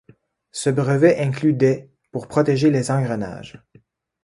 [0.51, 3.63] Ce brevet inclut des pour protéger les engrenages.